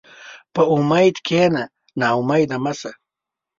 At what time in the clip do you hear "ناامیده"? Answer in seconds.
1.99-2.57